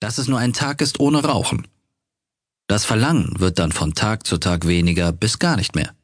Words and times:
dass 0.00 0.18
es 0.18 0.28
nur 0.28 0.38
ein 0.38 0.52
Tag 0.52 0.80
ist 0.80 1.00
ohne 1.00 1.22
Rauchen. 1.22 1.66
Das 2.68 2.84
Verlangen 2.84 3.38
wird 3.38 3.58
dann 3.58 3.72
von 3.72 3.94
Tag 3.94 4.26
zu 4.26 4.38
Tag 4.38 4.66
weniger 4.66 5.12
bis 5.12 5.38
gar 5.38 5.56
nicht 5.56 5.74
mehr. 5.74 5.94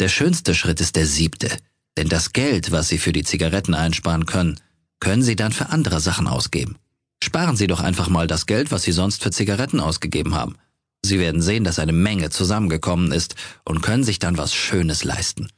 Der 0.00 0.08
schönste 0.08 0.54
Schritt 0.54 0.80
ist 0.80 0.96
der 0.96 1.06
siebte, 1.06 1.50
denn 1.98 2.08
das 2.08 2.32
Geld, 2.32 2.70
was 2.70 2.88
Sie 2.88 2.98
für 2.98 3.12
die 3.12 3.24
Zigaretten 3.24 3.74
einsparen 3.74 4.24
können, 4.24 4.58
können 5.00 5.22
Sie 5.22 5.36
dann 5.36 5.52
für 5.52 5.70
andere 5.70 6.00
Sachen 6.00 6.26
ausgeben. 6.26 6.76
Sparen 7.22 7.56
Sie 7.56 7.66
doch 7.66 7.80
einfach 7.80 8.08
mal 8.08 8.26
das 8.26 8.46
Geld, 8.46 8.70
was 8.70 8.82
Sie 8.84 8.92
sonst 8.92 9.22
für 9.22 9.30
Zigaretten 9.30 9.80
ausgegeben 9.80 10.34
haben. 10.34 10.56
Sie 11.04 11.18
werden 11.18 11.42
sehen, 11.42 11.64
dass 11.64 11.78
eine 11.78 11.92
Menge 11.92 12.30
zusammengekommen 12.30 13.12
ist 13.12 13.34
und 13.64 13.82
können 13.82 14.04
sich 14.04 14.18
dann 14.18 14.38
was 14.38 14.54
Schönes 14.54 15.04
leisten. 15.04 15.48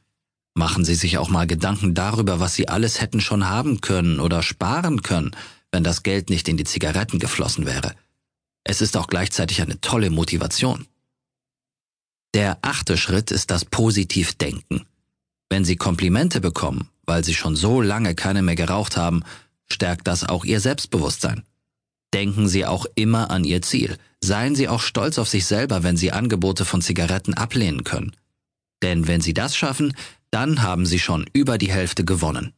Machen 0.55 0.85
Sie 0.85 0.95
sich 0.95 1.17
auch 1.17 1.29
mal 1.29 1.47
Gedanken 1.47 1.93
darüber, 1.93 2.39
was 2.39 2.53
Sie 2.53 2.67
alles 2.67 3.01
hätten 3.01 3.21
schon 3.21 3.47
haben 3.47 3.81
können 3.81 4.19
oder 4.19 4.43
sparen 4.43 5.01
können, 5.01 5.31
wenn 5.73 5.83
das 5.83 6.03
Geld 6.03 6.29
nicht 6.29 6.47
in 6.47 6.55
die 6.55 6.65
Zigaretten 6.65 7.17
geflossen 7.17 7.65
wäre. 7.65 7.95
Es 8.63 8.79
ist 8.79 8.95
auch 8.95 9.07
gleichzeitig 9.07 9.59
eine 9.61 9.81
tolle 9.81 10.11
Motivation. 10.11 10.85
Der 12.35 12.59
achte 12.61 12.95
Schritt 12.95 13.31
ist 13.31 13.49
das 13.49 13.65
Positivdenken. 13.65 14.85
Wenn 15.49 15.65
Sie 15.65 15.75
Komplimente 15.75 16.41
bekommen, 16.41 16.89
weil 17.05 17.23
Sie 17.23 17.33
schon 17.33 17.55
so 17.55 17.81
lange 17.81 18.13
keine 18.13 18.43
mehr 18.43 18.55
geraucht 18.55 18.97
haben, 18.97 19.23
stärkt 19.71 20.07
das 20.07 20.23
auch 20.23 20.45
Ihr 20.45 20.59
Selbstbewusstsein. 20.59 21.43
Denken 22.13 22.47
Sie 22.47 22.67
auch 22.67 22.85
immer 22.93 23.31
an 23.31 23.43
Ihr 23.43 23.63
Ziel. 23.63 23.97
Seien 24.23 24.53
Sie 24.53 24.67
auch 24.67 24.79
stolz 24.79 25.17
auf 25.17 25.27
sich 25.27 25.45
selber, 25.47 25.81
wenn 25.81 25.97
Sie 25.97 26.11
Angebote 26.11 26.65
von 26.65 26.83
Zigaretten 26.83 27.33
ablehnen 27.33 27.83
können. 27.83 28.15
Denn 28.83 29.07
wenn 29.07 29.21
Sie 29.21 29.33
das 29.33 29.55
schaffen, 29.55 29.95
dann 30.29 30.61
haben 30.61 30.85
Sie 30.85 30.99
schon 30.99 31.25
über 31.33 31.57
die 31.57 31.71
Hälfte 31.71 32.05
gewonnen. 32.05 32.53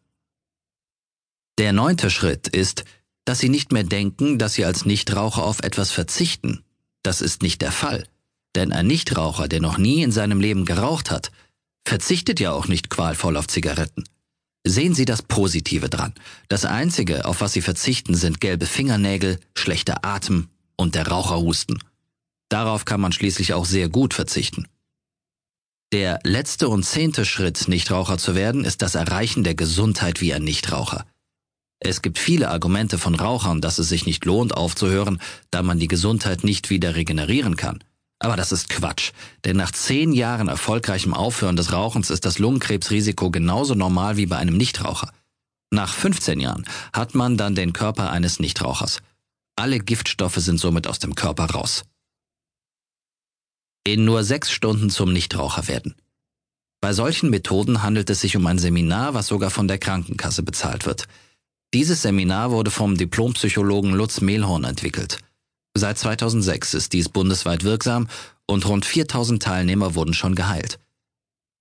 Der 1.58 1.72
neunte 1.72 2.10
Schritt 2.10 2.50
ist, 2.50 2.84
dass 3.26 3.40
Sie 3.40 3.50
nicht 3.50 3.72
mehr 3.72 3.84
denken, 3.84 4.38
dass 4.38 4.54
Sie 4.54 4.66
als 4.66 4.86
Nichtraucher 4.86 5.44
auf 5.44 5.60
etwas 5.62 5.92
verzichten. 5.92 6.64
Das 7.04 7.22
ist 7.22 7.42
nicht 7.42 7.62
der 7.62 7.72
Fall. 7.72 8.08
Denn 8.56 8.72
ein 8.72 8.88
Nichtraucher, 8.88 9.48
der 9.48 9.60
noch 9.60 9.78
nie 9.78 10.02
in 10.02 10.12
seinem 10.12 10.40
Leben 10.40 10.66
geraucht 10.66 11.12
hat, 11.12 11.32
verzichtet 11.86 12.40
ja 12.40 12.52
auch 12.52 12.68
nicht 12.68 12.90
qualvoll 12.90 13.38
auf 13.38 13.48
Zigaretten. 13.48 14.06
Sehen 14.66 14.96
Sie 14.96 15.06
das 15.06 15.22
Positive 15.22 15.90
dran. 15.90 16.14
Das 16.48 16.66
Einzige, 16.66 17.26
auf 17.26 17.42
was 17.42 17.54
Sie 17.54 17.62
verzichten, 17.62 18.16
sind 18.16 18.42
gelbe 18.42 18.66
Fingernägel, 18.66 19.40
schlechter 19.56 20.04
Atem 20.04 20.50
und 20.76 20.96
der 20.96 21.08
Raucherhusten. 21.08 21.78
Darauf 22.50 22.86
kann 22.86 23.02
man 23.02 23.12
schließlich 23.12 23.54
auch 23.54 23.66
sehr 23.66 23.90
gut 23.90 24.14
verzichten. 24.14 24.68
Der 25.92 26.20
letzte 26.24 26.68
und 26.68 26.84
zehnte 26.84 27.26
Schritt, 27.26 27.68
Nichtraucher 27.68 28.18
zu 28.18 28.34
werden, 28.36 28.66
ist 28.66 28.82
das 28.82 28.96
Erreichen 28.96 29.44
der 29.44 29.56
Gesundheit 29.56 30.20
wie 30.20 30.34
ein 30.34 30.44
Nichtraucher. 30.44 31.06
Es 31.88 32.02
gibt 32.02 32.18
viele 32.18 32.50
Argumente 32.50 32.98
von 32.98 33.14
Rauchern, 33.14 33.62
dass 33.62 33.78
es 33.78 33.90
sich 33.90 34.08
nicht 34.08 34.26
lohnt 34.26 34.58
aufzuhören, 34.58 35.22
da 35.52 35.62
man 35.62 35.78
die 35.78 35.88
Gesundheit 35.88 36.44
nicht 36.44 36.72
wieder 36.72 36.96
regenerieren 36.96 37.58
kann. 37.58 37.84
Aber 38.18 38.36
das 38.36 38.52
ist 38.52 38.70
Quatsch, 38.70 39.12
denn 39.44 39.56
nach 39.58 39.72
zehn 39.72 40.12
Jahren 40.12 40.48
erfolgreichem 40.48 41.14
Aufhören 41.14 41.56
des 41.56 41.74
Rauchens 41.74 42.10
ist 42.10 42.26
das 42.26 42.40
Lungenkrebsrisiko 42.40 43.30
genauso 43.30 43.76
normal 43.76 44.18
wie 44.18 44.26
bei 44.26 44.38
einem 44.38 44.58
Nichtraucher. 44.58 45.12
Nach 45.70 45.94
15 45.94 46.40
Jahren 46.40 46.66
hat 46.92 47.14
man 47.14 47.38
dann 47.38 47.54
den 47.54 47.72
Körper 47.72 48.10
eines 48.10 48.40
Nichtrauchers. 48.40 49.04
Alle 49.56 49.78
Giftstoffe 49.78 50.38
sind 50.38 50.60
somit 50.60 50.88
aus 50.88 50.98
dem 50.98 51.14
Körper 51.14 51.46
raus. 51.52 51.84
In 53.86 54.06
nur 54.06 54.24
sechs 54.24 54.50
Stunden 54.50 54.90
zum 54.90 55.14
Nichtraucher 55.14 55.68
werden. 55.68 55.94
Bei 56.82 56.94
solchen 56.94 57.30
Methoden 57.30 57.84
handelt 57.84 58.10
es 58.10 58.22
sich 58.22 58.36
um 58.36 58.48
ein 58.48 58.58
Seminar, 58.58 59.14
was 59.14 59.28
sogar 59.28 59.52
von 59.52 59.68
der 59.68 59.78
Krankenkasse 59.78 60.42
bezahlt 60.42 60.88
wird. 60.88 61.08
Dieses 61.74 62.02
Seminar 62.02 62.52
wurde 62.52 62.72
vom 62.72 62.98
Diplompsychologen 62.98 63.92
Lutz 63.92 64.22
Mehlhorn 64.22 64.64
entwickelt. 64.64 65.20
Seit 65.74 65.98
2006 65.98 66.74
ist 66.74 66.94
dies 66.94 67.10
bundesweit 67.10 67.64
wirksam 67.64 68.08
und 68.48 68.66
rund 68.66 68.86
4000 68.86 69.44
Teilnehmer 69.44 69.96
wurden 69.96 70.14
schon 70.14 70.36
geheilt. 70.36 70.80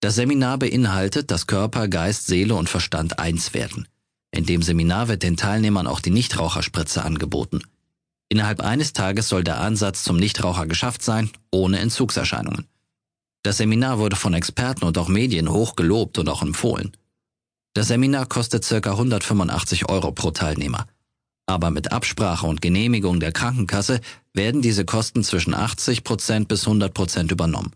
Das 0.01 0.15
Seminar 0.15 0.59
beinhaltet, 0.59 1.31
dass 1.31 1.47
Körper, 1.47 1.89
Geist, 1.89 2.27
Seele 2.27 2.55
und 2.55 2.69
Verstand 2.69 3.19
eins 3.19 3.55
werden. 3.55 3.89
In 4.31 4.47
dem 4.47 4.63
Seminar 4.63 5.09
wird 5.09 5.23
den 5.23 5.37
Teilnehmern 5.37 5.87
auch 5.87 6.01
die 6.01 6.11
Nichtraucherspritze 6.11 7.03
angeboten. 7.03 7.63
Innerhalb 8.29 8.61
eines 8.61 8.93
Tages 8.93 9.29
soll 9.29 9.45
der 9.45 9.61
Ansatz 9.61 10.03
zum 10.03 10.17
Nichtraucher 10.17 10.67
geschafft 10.67 11.03
sein, 11.03 11.31
ohne 11.51 11.79
Entzugserscheinungen. 11.79 12.67
Das 13.43 13.59
Seminar 13.59 13.99
wurde 13.99 14.17
von 14.17 14.35
Experten 14.35 14.85
und 14.85 14.99
auch 14.99 15.09
Medien 15.09 15.51
hoch 15.51 15.77
gelobt 15.77 16.19
und 16.19 16.29
auch 16.29 16.43
empfohlen. 16.43 16.97
Das 17.75 17.89
Seminar 17.89 18.27
kostet 18.27 18.67
ca. 18.67 18.91
185 18.91 19.89
Euro 19.89 20.13
pro 20.13 20.31
Teilnehmer 20.31 20.87
aber 21.47 21.71
mit 21.71 21.93
Absprache 21.93 22.47
und 22.47 22.63
Genehmigung 22.63 23.21
der 23.21 23.33
Krankenkasse 23.33 24.01
werden 24.33 24.63
diese 24.63 24.85
Kosten 24.85 25.23
zwischen 25.23 25.55
80 25.55 26.05
Prozent 26.05 26.49
bis 26.49 26.67
100 26.67 26.95
Prozent 26.95 27.31
übernommen. 27.31 27.73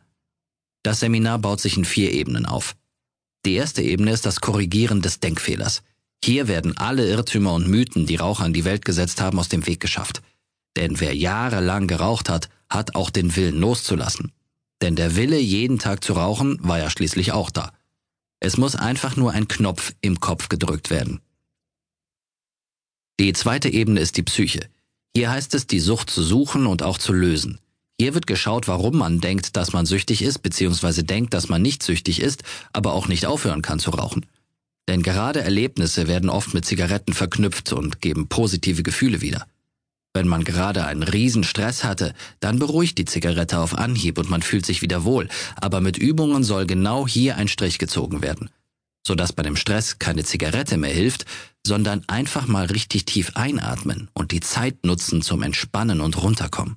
Das 0.83 1.01
Seminar 1.01 1.39
baut 1.39 1.61
sich 1.61 1.77
in 1.77 1.85
vier 1.85 2.13
Ebenen 2.13 2.47
auf. 2.47 2.77
Die 3.45 3.55
erste 3.55 3.83
Ebene 3.83 4.13
ist 4.13 4.27
das 4.27 4.41
Korrigieren 4.41 5.03
des 5.03 5.21
Denkfehlers. 5.21 5.83
Hier 6.25 6.49
werden 6.49 6.77
alle 6.77 7.09
Irrtümer 7.09 7.53
und 7.55 7.69
Mythen, 7.69 8.07
die 8.07 8.17
Raucher 8.17 8.47
in 8.47 8.53
die 8.53 8.65
Welt 8.65 8.85
gesetzt 8.85 9.21
haben, 9.21 9.39
aus 9.39 9.49
dem 9.49 9.67
Weg 9.67 9.81
geschafft. 9.81 10.23
Denn 10.77 10.99
wer 10.99 11.15
jahrelang 11.15 11.87
geraucht 11.87 12.29
hat, 12.29 12.49
hat 12.69 12.95
auch 12.95 13.11
den 13.11 13.37
Willen 13.37 13.61
loszulassen. 13.61 14.33
Denn 14.81 14.97
der 14.97 15.17
Wille, 15.17 15.39
jeden 15.39 15.79
Tag 15.79 16.03
zu 16.03 16.15
rauchen, 16.15 16.59
war 16.63 16.79
ja 16.79 16.91
schließlich 16.91 17.33
auch 17.33 17.51
da. 17.51 17.73
Es 18.41 18.57
muss 18.57 18.77
einfach 18.77 19.17
nur 19.17 19.33
ein 19.33 19.49
Knopf 19.49 19.95
im 20.01 20.21
Kopf 20.21 20.49
gedrückt 20.49 20.91
werden. 20.91 21.21
Die 23.21 23.33
zweite 23.33 23.69
Ebene 23.69 24.01
ist 24.01 24.17
die 24.17 24.23
Psyche. 24.23 24.69
Hier 25.17 25.31
heißt 25.31 25.55
es, 25.55 25.67
die 25.67 25.81
Sucht 25.81 26.11
zu 26.11 26.23
suchen 26.23 26.67
und 26.67 26.83
auch 26.83 26.99
zu 26.99 27.13
lösen. 27.13 27.59
Hier 28.01 28.15
wird 28.15 28.29
geschaut, 28.29 28.69
warum 28.69 28.97
man 28.97 29.21
denkt, 29.21 29.57
dass 29.57 29.73
man 29.73 29.87
süchtig 29.87 30.23
ist, 30.23 30.39
beziehungsweise 30.39 31.03
denkt, 31.03 31.35
dass 31.35 31.49
man 31.49 31.61
nicht 31.61 31.83
süchtig 31.83 32.21
ist, 32.21 32.45
aber 32.73 32.93
auch 32.93 33.09
nicht 33.09 33.27
aufhören 33.27 33.63
kann 33.63 33.81
zu 33.81 33.91
rauchen. 33.91 34.27
Denn 34.87 35.03
gerade 35.03 35.41
Erlebnisse 35.41 36.07
werden 36.07 36.31
oft 36.31 36.55
mit 36.55 36.65
Zigaretten 36.65 37.13
verknüpft 37.13 37.73
und 37.73 38.01
geben 38.01 38.29
positive 38.29 38.85
Gefühle 38.85 39.21
wieder. 39.21 39.47
Wenn 40.15 40.29
man 40.29 40.45
gerade 40.45 40.85
einen 40.85 41.03
riesen 41.03 41.45
Stress 41.45 41.85
hatte, 41.85 42.15
dann 42.41 42.59
beruhigt 42.59 42.99
die 42.99 43.05
Zigarette 43.05 43.59
auf 43.59 43.77
Anhieb 43.77 44.19
und 44.19 44.31
man 44.31 44.43
fühlt 44.43 44.67
sich 44.67 44.83
wieder 44.83 45.05
wohl, 45.05 45.29
aber 45.57 45.81
mit 45.81 45.97
Übungen 45.97 46.45
soll 46.45 46.67
genau 46.67 47.07
hier 47.07 47.37
ein 47.37 47.49
Strich 47.49 47.79
gezogen 47.79 48.23
werden 48.23 48.51
sodass 49.09 49.33
bei 49.33 49.43
dem 49.43 49.57
Stress 49.57 49.99
keine 49.99 50.23
Zigarette 50.23 50.77
mehr 50.77 50.93
hilft, 50.93 51.25
sondern 51.67 52.05
einfach 52.09 52.47
mal 52.47 52.67
richtig 52.67 53.07
tief 53.07 53.33
einatmen 53.35 54.11
und 54.13 54.33
die 54.33 54.41
Zeit 54.41 54.85
nutzen 54.85 55.23
zum 55.23 55.43
Entspannen 55.43 56.01
und 56.01 56.23
Runterkommen. 56.23 56.77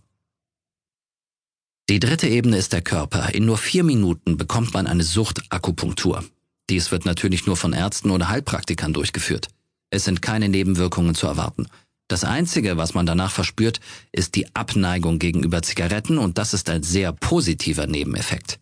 Die 1.90 2.00
dritte 2.00 2.30
Ebene 2.30 2.58
ist 2.58 2.72
der 2.72 2.81
Körper. 2.81 3.34
In 3.34 3.46
nur 3.46 3.58
vier 3.58 3.84
Minuten 3.84 4.38
bekommt 4.38 4.74
man 4.74 4.88
eine 4.88 5.03
Suchtakupunktur. 5.03 6.24
Dies 6.70 6.90
wird 6.91 7.03
natürlich 7.03 7.46
nur 7.47 7.58
von 7.58 7.74
Ärzten 7.74 8.12
oder 8.12 8.30
Heilpraktikern 8.30 8.94
durchgeführt. 8.94 9.50
Es 9.90 10.06
sind 10.06 10.22
keine 10.22 10.47
Nebenwirkungen 10.47 11.16
zu 11.16 11.28
erwarten. 11.28 11.68
Das 12.12 12.26
Einzige, 12.26 12.76
was 12.76 12.94
man 12.94 13.06
danach 13.06 13.32
verspürt, 13.32 13.80
ist 14.12 14.36
die 14.36 14.54
Abneigung 14.54 15.18
gegenüber 15.18 15.62
Zigaretten 15.62 16.18
und 16.18 16.38
das 16.38 16.54
ist 16.54 16.70
ein 16.70 16.84
sehr 16.84 17.14
positiver 17.14 17.88
Nebeneffekt. 17.88 18.60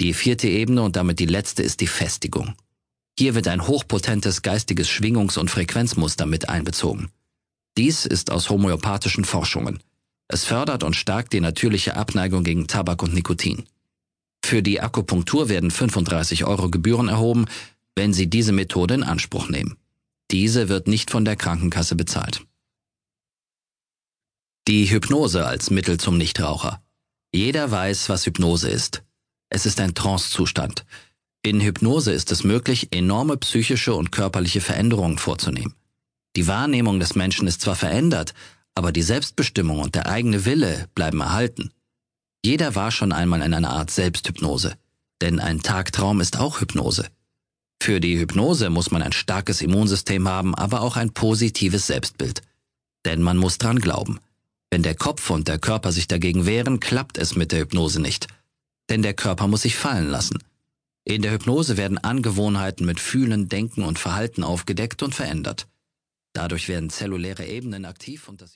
Die 0.00 0.14
vierte 0.14 0.46
Ebene 0.46 0.82
und 0.82 0.94
damit 0.94 1.18
die 1.18 1.26
letzte 1.26 1.64
ist 1.64 1.80
die 1.80 1.88
Festigung. 1.88 2.54
Hier 3.18 3.34
wird 3.34 3.48
ein 3.48 3.66
hochpotentes 3.66 4.42
geistiges 4.42 4.88
Schwingungs- 4.88 5.36
und 5.36 5.50
Frequenzmuster 5.50 6.26
mit 6.26 6.48
einbezogen. 6.48 7.10
Dies 7.76 8.06
ist 8.06 8.30
aus 8.30 8.48
homöopathischen 8.50 9.24
Forschungen. 9.24 9.80
Es 10.28 10.44
fördert 10.44 10.84
und 10.84 10.94
stärkt 10.94 11.32
die 11.32 11.40
natürliche 11.40 11.96
Abneigung 11.96 12.44
gegen 12.44 12.68
Tabak 12.68 13.02
und 13.02 13.14
Nikotin. 13.14 13.64
Für 14.44 14.62
die 14.62 14.80
Akupunktur 14.80 15.48
werden 15.48 15.72
35 15.72 16.44
Euro 16.44 16.70
Gebühren 16.70 17.08
erhoben, 17.08 17.46
wenn 17.96 18.12
Sie 18.12 18.30
diese 18.30 18.52
Methode 18.52 18.94
in 18.94 19.02
Anspruch 19.02 19.48
nehmen. 19.48 19.76
Diese 20.34 20.68
wird 20.68 20.88
nicht 20.88 21.12
von 21.12 21.24
der 21.24 21.36
Krankenkasse 21.36 21.94
bezahlt. 21.94 22.44
Die 24.66 24.90
Hypnose 24.90 25.46
als 25.46 25.70
Mittel 25.70 26.00
zum 26.00 26.18
Nichtraucher. 26.18 26.82
Jeder 27.32 27.70
weiß, 27.70 28.08
was 28.08 28.26
Hypnose 28.26 28.68
ist. 28.68 29.04
Es 29.48 29.64
ist 29.64 29.78
ein 29.78 29.94
Trancezustand. 29.94 30.86
In 31.44 31.60
Hypnose 31.60 32.10
ist 32.10 32.32
es 32.32 32.42
möglich, 32.42 32.88
enorme 32.90 33.36
psychische 33.36 33.94
und 33.94 34.10
körperliche 34.10 34.60
Veränderungen 34.60 35.18
vorzunehmen. 35.18 35.76
Die 36.34 36.48
Wahrnehmung 36.48 36.98
des 36.98 37.14
Menschen 37.14 37.46
ist 37.46 37.60
zwar 37.60 37.76
verändert, 37.76 38.34
aber 38.74 38.90
die 38.90 39.02
Selbstbestimmung 39.02 39.78
und 39.78 39.94
der 39.94 40.08
eigene 40.08 40.44
Wille 40.44 40.88
bleiben 40.96 41.20
erhalten. 41.20 41.70
Jeder 42.44 42.74
war 42.74 42.90
schon 42.90 43.12
einmal 43.12 43.40
in 43.42 43.54
einer 43.54 43.70
Art 43.70 43.92
Selbsthypnose, 43.92 44.76
denn 45.20 45.38
ein 45.38 45.62
Tagtraum 45.62 46.20
ist 46.20 46.40
auch 46.40 46.60
Hypnose. 46.60 47.08
Für 47.84 48.00
die 48.00 48.18
Hypnose 48.18 48.70
muss 48.70 48.90
man 48.92 49.02
ein 49.02 49.12
starkes 49.12 49.60
Immunsystem 49.60 50.26
haben, 50.26 50.54
aber 50.54 50.80
auch 50.80 50.96
ein 50.96 51.12
positives 51.12 51.86
Selbstbild. 51.86 52.40
Denn 53.04 53.20
man 53.20 53.36
muss 53.36 53.58
dran 53.58 53.78
glauben. 53.78 54.20
Wenn 54.70 54.82
der 54.82 54.94
Kopf 54.94 55.28
und 55.28 55.48
der 55.48 55.58
Körper 55.58 55.92
sich 55.92 56.08
dagegen 56.08 56.46
wehren, 56.46 56.80
klappt 56.80 57.18
es 57.18 57.36
mit 57.36 57.52
der 57.52 57.60
Hypnose 57.60 58.00
nicht. 58.00 58.26
Denn 58.88 59.02
der 59.02 59.12
Körper 59.12 59.48
muss 59.48 59.60
sich 59.60 59.76
fallen 59.76 60.08
lassen. 60.08 60.38
In 61.04 61.20
der 61.20 61.32
Hypnose 61.32 61.76
werden 61.76 61.98
Angewohnheiten 61.98 62.86
mit 62.86 63.00
Fühlen, 63.00 63.50
Denken 63.50 63.82
und 63.82 63.98
Verhalten 63.98 64.44
aufgedeckt 64.44 65.02
und 65.02 65.14
verändert. 65.14 65.66
Dadurch 66.32 66.70
werden 66.70 66.88
zelluläre 66.88 67.44
Ebenen 67.44 67.84
aktiv 67.84 68.30
und 68.30 68.40
das 68.40 68.52